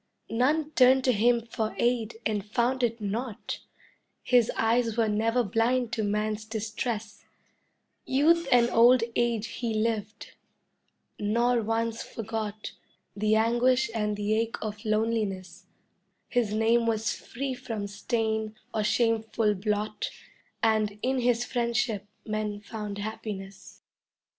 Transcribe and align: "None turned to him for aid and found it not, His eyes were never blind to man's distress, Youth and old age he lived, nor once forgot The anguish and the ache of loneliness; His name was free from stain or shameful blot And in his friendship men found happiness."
"None 0.31 0.71
turned 0.71 1.03
to 1.03 1.11
him 1.11 1.45
for 1.45 1.75
aid 1.77 2.17
and 2.25 2.43
found 2.43 2.81
it 2.81 2.99
not, 2.99 3.59
His 4.23 4.51
eyes 4.57 4.97
were 4.97 5.07
never 5.07 5.43
blind 5.43 5.91
to 5.91 6.01
man's 6.03 6.43
distress, 6.43 7.23
Youth 8.03 8.47
and 8.51 8.67
old 8.71 9.03
age 9.15 9.45
he 9.59 9.75
lived, 9.75 10.33
nor 11.19 11.61
once 11.61 12.01
forgot 12.01 12.71
The 13.15 13.35
anguish 13.35 13.91
and 13.93 14.17
the 14.17 14.33
ache 14.33 14.55
of 14.59 14.83
loneliness; 14.85 15.67
His 16.29 16.51
name 16.51 16.87
was 16.87 17.13
free 17.15 17.53
from 17.53 17.85
stain 17.85 18.55
or 18.73 18.83
shameful 18.83 19.53
blot 19.53 20.09
And 20.63 20.97
in 21.03 21.19
his 21.19 21.45
friendship 21.45 22.07
men 22.25 22.59
found 22.61 22.97
happiness." 22.97 23.83